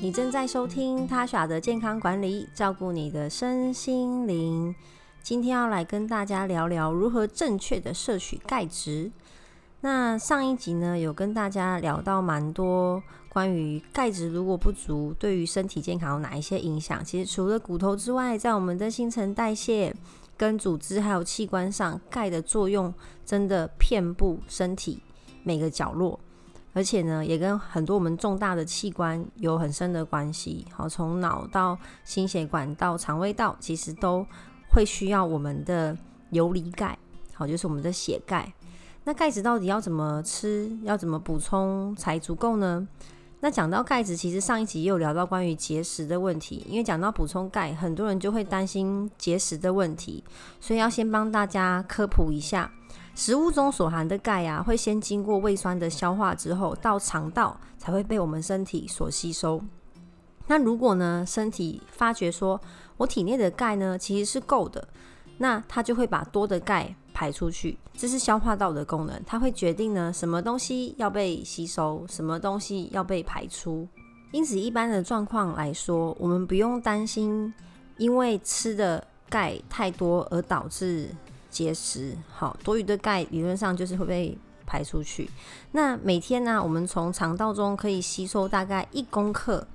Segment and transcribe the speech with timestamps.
[0.00, 4.74] 你正在收听他耍的健康管理，照顾你的身心灵。
[5.22, 9.10] 今天要来跟大家聊聊如何正确的摄取钙质。
[9.80, 17.04] 那上一集呢，有跟大家聊到蛮多关于钙质如果不足，对于身体健康有哪一些影响。
[17.04, 19.94] 其实除了骨头之外，在我们的新陈代谢、
[20.36, 22.92] 跟组织还有器官上，钙的作用
[23.24, 25.02] 真的遍布身体
[25.42, 26.18] 每个角落。
[26.74, 30.66] 而且呢，也跟很多我们重大的器官有很深的关系。
[30.72, 34.26] 好，从脑到心血管到肠胃道，其实都
[34.70, 35.96] 会需要我们的
[36.30, 36.98] 游离钙。
[37.34, 38.52] 好，就是我们的血钙。
[39.04, 42.86] 那钙质到底要怎么吃，要怎么补充才足够呢？
[43.40, 46.64] 那讲到钙质，其实上一集也有聊到关于节食的问题。
[46.68, 50.22] 因为讲到补充钙，很多人就会担心节食的问题，
[50.60, 52.70] 所以要先帮大家科普一下。
[53.14, 59.62] 食物中所含的钙啊，会先经过胃酸的消化之后，到肠道才会被我们身体所吸收。
[60.46, 62.60] 那如果呢，身体发觉说
[62.96, 64.88] 我体内的钙呢其实是够的，
[65.38, 67.78] 那它就会把多的钙排出去。
[67.94, 73.86] 这是消化道的功能，它会决定呢什么东西要被吸收，什么东西要被排出。
[74.32, 77.52] 因此，一般的状况来说，我们不用担心，
[77.98, 81.10] 因为吃的钙太多而导致。
[81.52, 85.30] 结石好，多余的钙理论上就是会被排出去。
[85.72, 89.66] 那每天呢，我们从肠道中可以吸收大概一公克，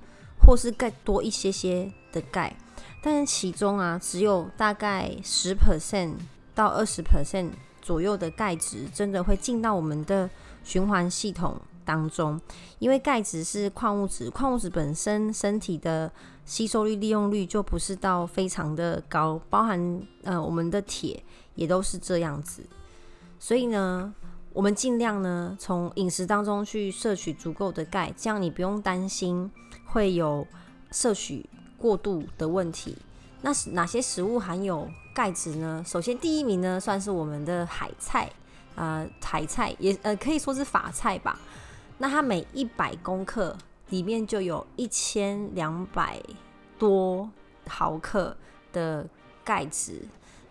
[0.44, 2.56] 或是更多一些些的钙，
[3.00, 6.14] 但是其中啊，只有大概十 percent
[6.52, 10.28] 到二十 percent 左右的钙质真的会进到我们的
[10.64, 12.40] 循环系统当中。
[12.80, 16.10] 因为钙质是矿物质，矿物质本身身体的
[16.44, 21.22] 吸收率、利用率就不是到非常的高，包含呃我们的铁。
[21.58, 22.62] 也都是这样子，
[23.40, 24.14] 所以呢，
[24.52, 29.50] 我们尽量呢从饮食当中去摄取足够的钙，这样你不用担心
[29.84, 30.46] 会有
[30.92, 31.44] 摄取
[31.76, 32.96] 过度的问题。
[33.42, 35.82] 那哪些食物含有钙质呢？
[35.84, 38.30] 首先第一名呢，算是我们的海菜
[38.76, 41.40] 啊，海菜也呃可以说是法菜吧。
[41.98, 43.56] 那它每一百公克
[43.88, 46.22] 里面就有一千两百
[46.78, 47.28] 多
[47.66, 48.36] 毫克
[48.72, 49.04] 的
[49.44, 50.02] 钙质。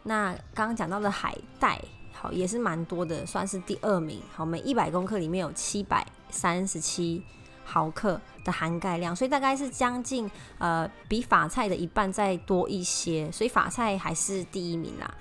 [0.07, 1.78] 那刚刚讲到的海带，
[2.13, 4.22] 好也是蛮多的，算是第二名。
[4.34, 7.22] 好，每一百公克里面有七百三十七
[7.66, 15.13] 毫克的含钙量，所以大概是将近呃比法菜的一半再多一些，所以法菜还是第一名啦。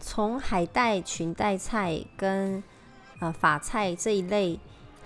[0.00, 2.60] 从海带、裙带菜跟
[3.20, 4.58] 呃法菜这一类。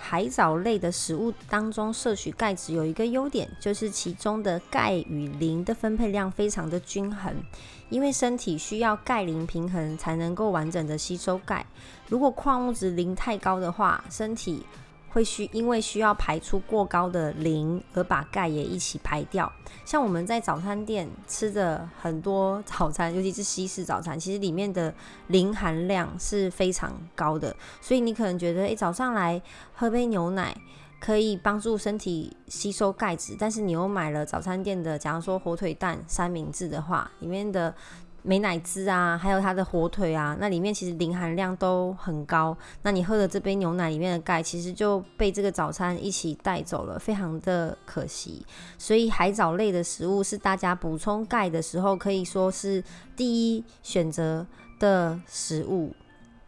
[0.04, 7.32] 海藻类的食物当中摄取钙质有一个优点，就是其中的钙与磷的分配量非常的均衡。
[7.88, 11.64] 因为身体需要钙磷平衡才能够完整的吸收钙。
[12.08, 14.66] 如果矿物质磷太高的话，身体
[15.12, 19.50] 会需因为需要排出过高的磷而把钙也一起排掉。
[19.84, 24.92] 像我们在早餐店吃的很多早餐，尤其是西式早餐，其实里面的
[25.26, 27.54] 磷含量是非常高的。
[27.80, 29.40] 所以你可能觉得，诶，早上来
[29.74, 30.56] 喝杯牛奶
[30.98, 37.74] 可以帮助身体吸收钙质，但是你又买了早餐店的，假如说火腿蛋三明治的话，里面的。
[38.22, 42.56] 美乃滋啊，还有它的火腿啊，那里面其实磷含量都很高。
[42.82, 48.46] 那你喝的这杯牛奶里面的钙，其实就被这个早餐一起带走了，非常的可惜。
[48.78, 52.82] 所以海藻类的食物是大家补充钙的时候，可以说是
[53.16, 54.46] 第一选择
[54.78, 55.92] 的食物。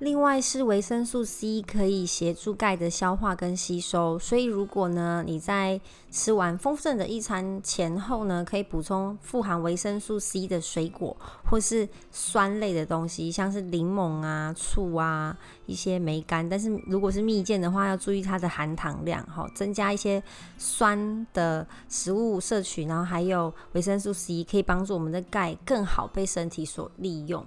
[0.00, 11.16] 另外是维生素 C 可以协助钙的消化跟吸收，所以如果呢你在吃完丰盛的一餐前后呢，可以补充富含维生素 C 的水果
[11.48, 16.46] 或是酸类的东西，像是柠檬啊、醋啊、一些梅干。
[16.46, 20.20] 但是如果是蜜饯的话，要注意它的含糖量，好增加一些
[20.58, 27.46] 酸的食物摄取，然后还有维生素 C 可以帮助我们的钙更好被身体所利用。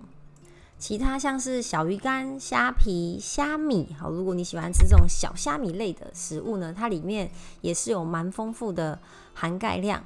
[0.79, 7.29] 其他像是小鱼干、虾皮、虾米，好，如果你喜欢吃这种小虾米类的食物呢，它里面
[7.61, 8.99] 也是有蛮丰富的
[9.33, 10.03] 含钙量。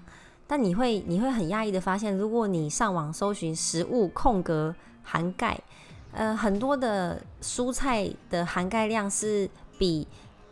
[0.47, 4.73] 但你会你会很讶异的发现，如果你上网搜寻食物空格
[5.03, 5.59] 含钙，
[6.11, 10.07] 呃，很多的蔬菜的含钙量是比。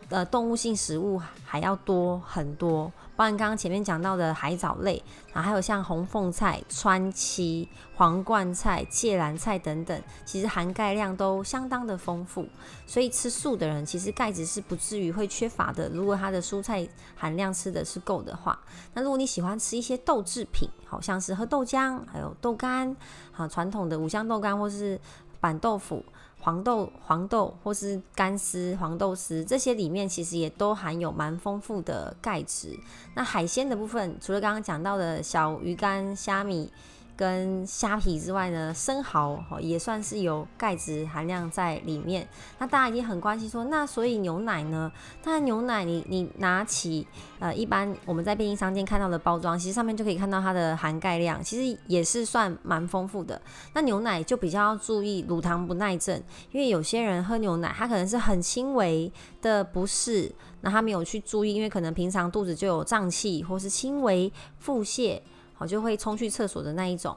[0.09, 5.03] 呃，动物性食物还要多很多，包含刚刚前面讲到的海藻类，
[5.33, 12.47] 啊，还有像红凤菜、川七、皇冠菜、芥蓝菜等等，其实含钙量都相当的丰富。
[12.88, 15.88] 所以吃素的人，其实钙质是不至于会缺乏的。
[15.89, 18.59] 如果他的蔬菜含量吃的是够的话，
[18.95, 22.95] 那如果你喜欢吃一些豆制品，好像是喝豆浆，还有豆干，
[23.38, 25.00] 啊，传统的五香豆干或是。
[25.39, 26.03] 板豆腐、
[26.39, 32.77] 黄豆、黄豆或是干丝、黄豆丝这些里面，其实也都含有蛮丰富的钙质。
[33.15, 36.71] 那海鲜的部分，除了刚刚讲到的小鱼干、虾米。
[37.19, 42.25] 跟虾皮之外呢，生蚝也算是有钙质含量在里面。
[42.60, 44.89] 那大家已经很关心说，那所以牛奶呢？
[45.21, 47.06] 当然牛奶你你拿起
[47.39, 53.42] 呃，一般我们在便利商店看到的包装，其实上面就可以看到它的含钙量，其实也是算蛮丰富的。
[53.74, 56.24] 那牛奶就比较要注意乳糖不耐症，
[56.54, 59.12] 因为有些人喝牛奶，他可能是很轻微
[59.42, 65.19] 的不适，那他没有去注意，因为可能平常肚子就有胀气，或是轻微腹泻。
[65.59, 67.15] 我，就会冲去厕所的那一种。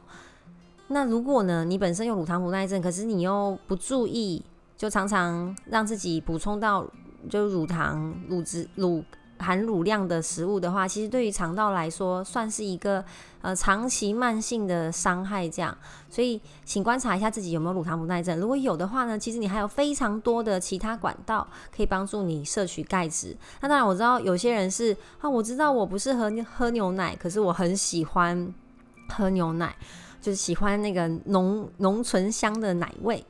[0.89, 4.45] 那如果呢，你本身有乳糖不耐症，可是你又不注意，
[4.77, 6.87] 就常常让自己补充到
[7.31, 9.03] 就乳糖、乳脂、乳
[9.43, 13.05] 含乳量的食物的话，其实对于肠道来说，算是一个
[13.41, 15.49] 呃长期慢性的伤害。
[15.49, 15.77] 这样，
[16.09, 18.39] 所以请观察一下自己有没有乳糖不耐症。
[18.39, 23.37] 如果有的话呢，其实你还有非常多的其他管道可以帮助你摄取钙质。
[23.61, 28.55] 那当然，我知道有些人是啊，我知道我不适合喝牛奶，可是我很喜欢
[29.09, 29.75] 喝牛奶，
[30.21, 33.25] 就是喜欢那个浓浓醇香的奶味。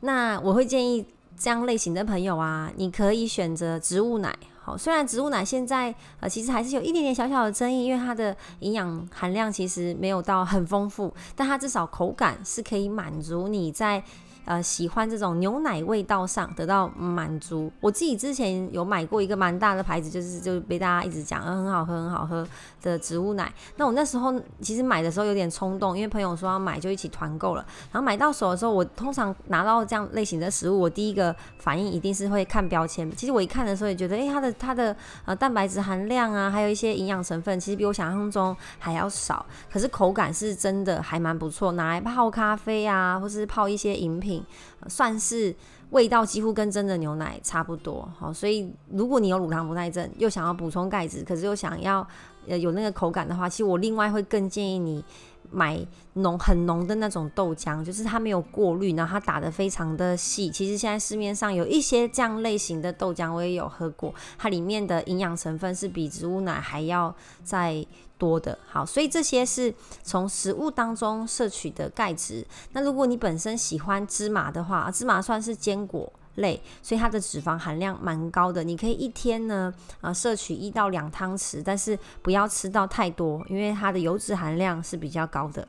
[0.00, 1.04] 那我会建议
[1.36, 4.34] 这样类型的朋友啊，你可以选择植物奶。
[4.76, 14.02] 虽然植物奶现在呃其实还是有一点点小小的争议，因为它的营养含量其实没有到很丰富，但它至少口感是可以满足你在。
[14.46, 17.70] 呃，喜欢这种牛奶味道上得到满足。
[17.78, 22.44] 我自己之前有买过一个蛮大的牌子，就是就被大家一直讲，嗯，很好喝，很好喝
[22.82, 23.52] 的植物奶。
[23.76, 27.64] 那我那时候其实买的时候有点冲动，因为朋友说要买，就一起团购了。
[27.92, 33.08] 然后买到手的时候，我通常拿到这样类型的食物，我第一个反应一定是会看标签。
[33.14, 39.44] 其实我一看的时候也觉得，哎，它的它的呃蛋白质含量啊，还有一些营养成分，其实比我想象中还要少。
[39.72, 44.44] 可是口感是真的还蛮不错，拿来泡咖啡啊，或是泡一些饮品。
[44.88, 45.54] 算是
[45.90, 52.06] 味道几乎跟真的牛奶差不多，好，所以如果你有乳糖不耐症，又想要补充钙质，可是又想要
[52.46, 55.04] 呃有那个口感的话，其实我另外会更建议你。
[55.50, 60.50] 买浓很浓的那种豆浆，就是它没有过滤，然后它打的非常的细。
[60.50, 67.84] 其实现在市面上有一些这样类型的豆浆，我也有喝过，它里面的营养成分是比植物奶还要再
[68.16, 68.58] 多的。
[68.68, 72.46] 好，所以这些是从食物当中摄取的钙质。
[72.72, 76.12] 那如果你本身喜欢芝麻的话，芝麻算是坚果。
[76.36, 78.62] 类，所以它的脂肪含量蛮高的。
[78.64, 85.66] 你可以一天呢，啊，摄取一到两汤匙，但是不要吃到太多，因为它的油脂含量是比较高的。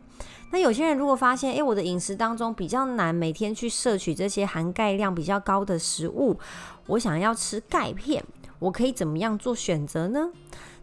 [0.51, 6.37] 那有些人如果发现，诶，我的饮食当中比较难每天去摄取这些含钙量比较高的食物，
[6.87, 8.23] 我想要吃钙片，
[8.59, 10.29] 我可以怎么样做选择呢？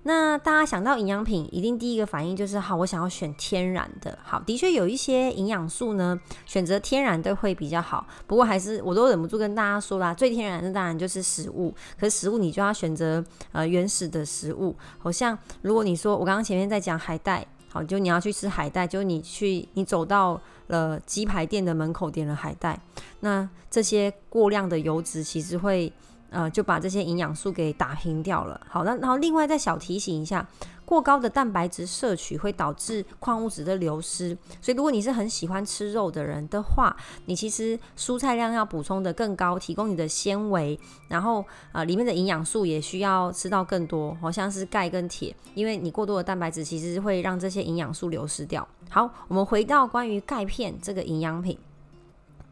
[0.05, 4.19] 那大家想到营养品，一定第一个反应就是好，我想要选天然的。
[4.23, 8.07] 好，的确有一些营养素呢，选择天然的会比较好。
[8.27, 11.75] 不过还是我都忍不住跟大家说啦，最天然的当然就是食物。
[11.99, 13.23] 可是食物你就要选择
[13.53, 14.75] 呃原始的食物。
[14.97, 22.81] 好像如果你说我刚刚前面在讲海带，好，就你要去吃海带，就你去你走到了鸡排店的门口点了海带，
[23.21, 25.93] 那这些过量的油脂其实会。
[26.31, 28.61] 呃，就把这些营养素给打平掉了。
[28.69, 30.47] 好，那然后另外再小提醒一下，
[30.85, 34.37] 过高的蛋白质摄取会导致矿物质的流失。
[34.61, 36.95] 所以如果你是很喜欢吃肉的人的话，
[37.27, 40.79] 你其实蔬菜量要补充的更高，提供你的纤维，
[41.09, 48.67] 然后呃里面的营养素也需要吃到更多，好像是钙跟铁，因为你过多的蛋白质其实会让这些营养素流失掉。
[48.91, 51.59] 好，我们回到关于钙片这个营养品，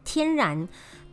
[0.03, 0.67] 天然。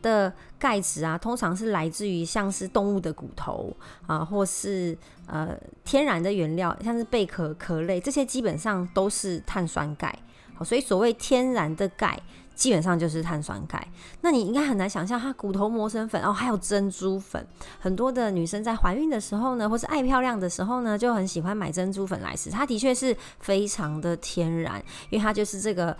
[0.05, 4.95] 的钙质啊，通常是来自于像是动物的骨头啊，或是
[5.25, 10.15] 呃天然的原料，像是贝壳壳类，这些基本上都是碳酸钙。
[10.53, 12.21] 好，所以所谓天然的钙，
[12.53, 13.85] 基本上就是碳酸钙。
[14.21, 17.45] 那你应该很难想象，它骨头磨成粉，哦，还有珍珠粉。
[17.79, 22.51] 很多的女生在怀孕的时候呢，或是爱漂亮的时候呢，就很喜欢买珍珠粉来吃。
[22.51, 25.97] 它的确是非常的天然，因为它就是这个。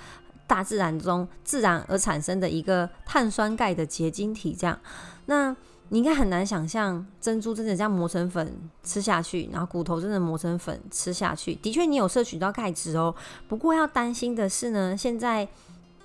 [0.47, 4.79] 大自然中自然而产生的一个碳酸钙的结晶体，这样，
[5.25, 5.55] 那
[5.89, 13.13] 你应该很难想象珍珠真的这样磨成粉吃下去，然后骨头真的磨成粉吃下去，的确你有摄取到钙质哦。
[13.47, 15.47] 不过要担心的是呢，现在。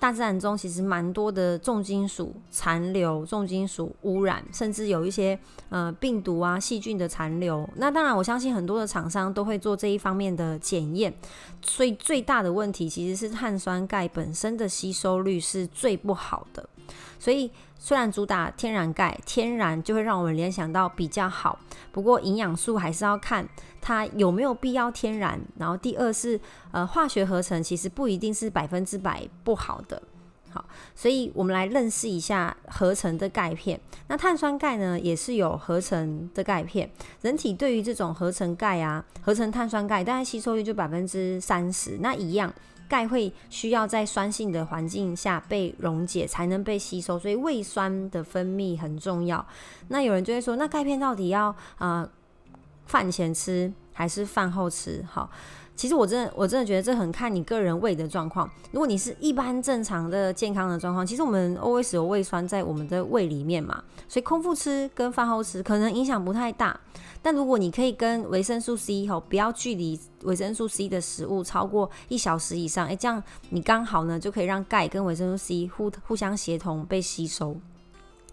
[0.01, 5.37] 大自然中其实蛮多的重金属残留、重金属污染，甚至有一些
[5.69, 7.69] 呃病毒啊、细菌的残留。
[7.75, 11.13] 那当然，我相信很多的厂商都会做这一方面的检验。
[11.61, 16.67] 所以最大的问题其实是碳酸钙本身的吸收率是最不好的。
[17.19, 21.59] 所以虽然主打天然钙，天然就会让我们联想到比较好，
[21.91, 23.47] 不过营养素还是要看。
[23.81, 25.39] 它有没有必要天然？
[25.57, 26.39] 然后第二是，
[26.71, 30.01] 呃，化学合成其实不一定是百分之百不好的。
[30.53, 33.79] 好，所以我们来认识一下合成的钙片。
[34.07, 36.91] 那碳酸钙呢，也是有合成的钙片。
[37.21, 41.97] 人体对于这种合成钙啊，合成碳酸钙，大概吸收率就百分之三十。
[42.01, 42.53] 那一样，
[42.89, 49.45] 钙会需要在酸性的环境下被溶解，才能被吸收，所以胃酸的分泌很重要。
[49.87, 52.05] 那有人就会说，那钙片到底要啊
[52.85, 55.05] 饭前吃还是饭后吃？
[55.09, 55.29] 好。
[55.73, 58.47] 其实我真的我真的觉得这很看你个人胃的状况。
[58.71, 66.79] 如果你是一般正常的健康的状况，其实我们 always 有胃酸在我们的胃里面嘛，所以空腹吃跟饭后吃可能影响不太大。
[67.23, 77.55] 但如果你可以跟维生素 C 吼不要距离维生素 C 的食物超过一小时以上，诶，这样你刚好呢就可以让钙跟维生素 C 互互相协同被吸收。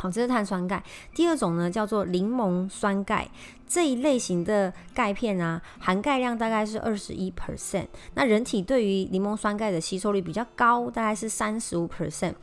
[0.01, 0.85] 好，这是碳酸钙。
[1.15, 3.29] 第二种呢，叫做柠檬酸钙
[3.69, 7.87] 这一类型的钙片啊，含钙量大概是二十一 percent。
[8.15, 12.35] 那人体对于柠檬酸钙的吸收率比较高，大概是三十五 percent。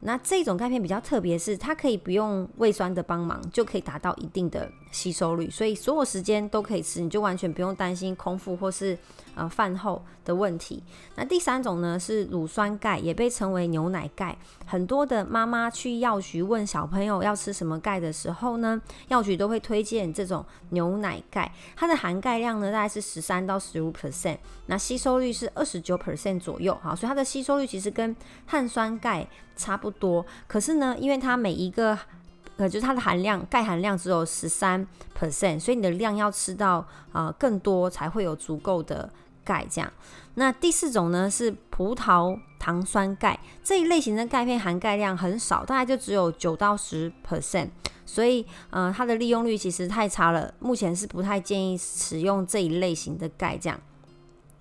[0.00, 8.98] 那这种钙片比较特别，是它可以不用胃酸的帮忙，就可以达到一定的吸收率，所以所有时间都可以吃，你就完全不用担心空腹或是
[9.34, 10.82] 呃饭后的问题。
[11.14, 14.36] 那第三种呢是乳酸钙，也被称为牛奶钙。
[14.66, 20.44] 很多的妈妈去药局问小朋友要吃什么钙的时候呢，药局都会推荐这种
[20.74, 28.14] 牛奶钙，它的含钙量呢大概是十三到十五 percent，那吸收率是二十九 percent 左右，哈，所以它的吸收率其实跟
[28.46, 29.26] 碳酸钙
[29.56, 30.26] 差不多。
[30.46, 31.98] 可是呢，因为它每一个
[32.58, 34.86] 呃，就是它的含量钙含量只有十三
[35.18, 39.08] percent，所以你的量要吃到啊更多才会有足够的。
[39.46, 39.92] 钙这样，
[40.36, 47.68] 那第四种呢是葡萄糖酸钙这一类型的钙片含钙量很少，大概就只有九到十 percent，
[48.06, 53.80] 所以呃它的利用率其实太差了，目前是不太建议使用这一类型的钙这样。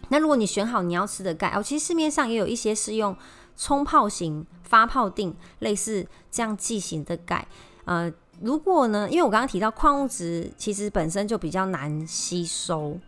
[0.09, 3.15] 那如果你选好你要吃的钙哦，其实市面上也有一些是用
[3.55, 7.47] 冲泡型发泡定类似这样剂型的钙，
[7.85, 12.99] 呃，如果呢，因为我刚刚提到矿物质其实本身就比较难吸收。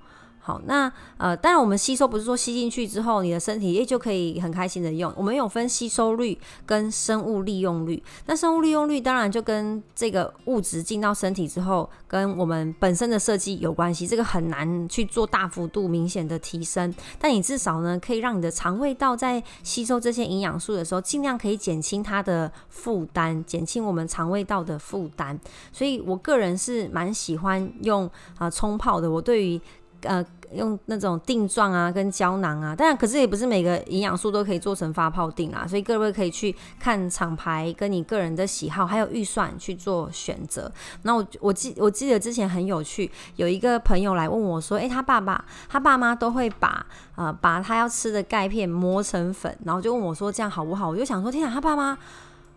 [0.46, 5.12] 好，那呃，当然我们吸收不是说吸进去之后，你的身体也就可以很开心的用。
[5.18, 6.38] 我们有分吸收率
[6.68, 8.04] 跟生物利用率。
[8.28, 14.06] 那生物利用率当然就跟这个物质进到身体之后，跟我们本身的设计有关系。
[14.06, 25.40] 这个很难去做大幅度明显的提升，但你至少呢，可以让你的肠胃道在吸收这些营养素的时候，尽量可以减轻它的负担，减轻我们肠胃道的负担。
[25.72, 29.10] 所以我个人是蛮喜欢用啊冲泡的。
[29.10, 29.60] 我对于
[30.02, 30.24] 呃，
[30.54, 40.72] 用那种定状啊，跟胶囊啊，当然，可是也不是每个营养素都可以做成发泡定啊，所以各位可以去看厂牌，跟你个人的喜好还有预算去做选择。
[41.02, 46.86] 那我我记我记得之前很有趣，有一个朋友来问我说，诶，他爸爸他爸妈都会把
[47.16, 50.90] 呃把他要吃的钙片磨成粉，然后就问我说这样好不好？
[50.90, 51.98] 我就想说，天啊，他爸妈。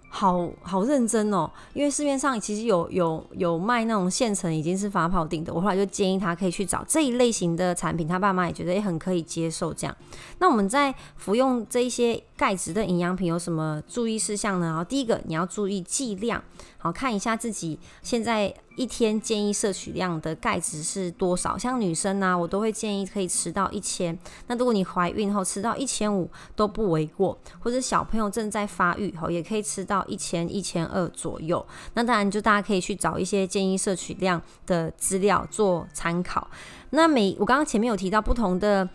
[0.09, 9.97] 好好认真哦，因为市面上其实有有有卖那种现成已经是发泡定的，我后来就建议他可以去找这一类型的产品，他爸妈也觉得也很可以接受这样。
[10.39, 14.67] 那我们在服用这一些钙质的营养品有什么注意事项呢？
[14.67, 16.43] 然后第一个你要注意剂量。
[16.79, 21.59] 好看一下自己现在一天建议摄取量的钙质是多少？
[21.59, 24.17] 像女生呢，我都会建议可以吃到一千。
[24.47, 31.67] 那如果你怀孕后吃到一千五都不为过，或者小朋友正在发育后也可以吃到一千一千二左右。
[31.95, 36.49] 那当然就大家可以去找一些建议摄取量的资料做参考。
[36.91, 38.89] 那每我刚刚前面有提到不同的。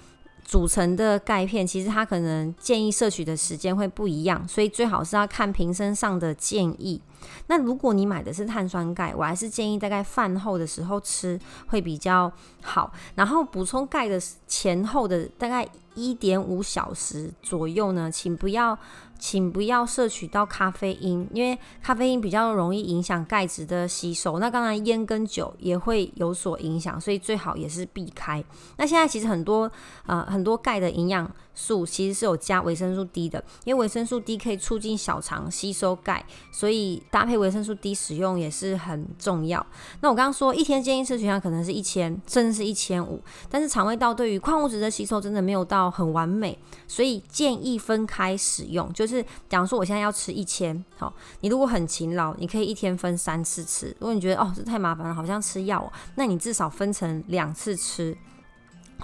[0.46, 7.02] 组成的钙片，其实它可能建议摄取的时间会不一样，所以最好是要看瓶身上的建议。
[7.48, 12.92] 那如果你买的是碳酸钙，我还是建议大概饭后的时候吃会比较好。
[13.16, 18.78] 然后补充钙的前后的大概一点五小时左右呢，请不要。
[19.20, 24.38] 请不要摄取到咖啡因，因为咖啡因比较容易影响钙质的吸收。
[24.38, 28.44] 那当然烟跟酒也会有所影响，所以最好也是避开。
[28.76, 29.72] 那现在其实很多
[30.08, 39.64] 呃很多钙的营养素其实是有加维生素 D 的，因为维生素 D 可以促进小肠吸收钙，所以搭配维生素 D 使用也是很重要。
[40.02, 49.24] 那我刚刚说一天建议摄取量可能是一千，甚至是一千五，但是肠胃道对于矿物质的吸收真的没有到很完美，所以建议分开使用，就是。
[49.48, 53.96] 假如说我现在要吃一千，好，你如果很勤劳，你可以一天分三次吃。
[54.00, 58.18] 如果你觉得哦这太麻烦了，好像吃药，哦那你至少分成两次吃。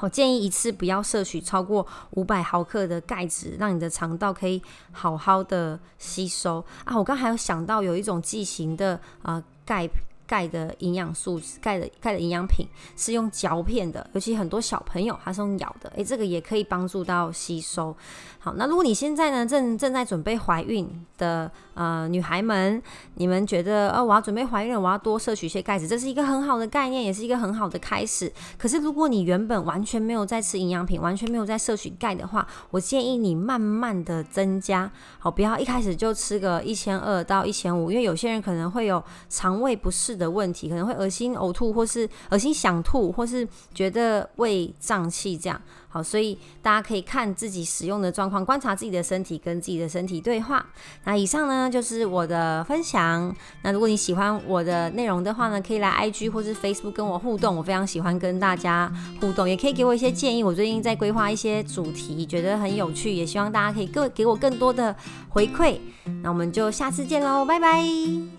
[0.02, 6.98] 我建议一次不要摄取超过五百毫克的钙质，让你的肠道可以好好的吸收啊。
[6.98, 9.90] 我刚还有想到有一种剂型的啊钙
[10.30, 17.96] 钙的营养素、钙的钙的营养品是用嚼片的，尤其很多小朋友他是用咬的，诶，这个也可以帮助到吸收。
[18.42, 22.82] 好，那如果你现在呢正正在准备怀孕的呃女孩们，
[23.16, 28.32] 你们觉得呃我要准备怀孕了，我要多摄取一些钙质，这是一个很好的概念，也是一个很好的开始。
[28.58, 45.60] 可是如果你原本完全没有在吃营养品，完全没有在摄取钙的话，我建议你慢慢的增加，好，不要一开始就吃个一千二到一千五，因为有些人可能会有肠胃不适的问题，可能会恶心、呕吐，或是恶心想吐，或是觉得胃胀气这样。
[45.92, 50.64] 好，所以大家可以看自己使用的状况，观察自己的身体，跟自己的身体对话。
[51.06, 53.36] 那以上呢就是我的分享。
[53.64, 60.44] 那如果你喜欢我的内容的话呢，可以来 IG 或是 Facebook 跟我互动，我非常喜欢跟大家互动，也可以给我一些建议。
[60.44, 64.96] 我最近在规划一些主题，觉得很有趣，也希望大家可以更给我更多的
[65.30, 65.80] 回馈。
[66.22, 68.39] 那我们就下次见喽，拜拜。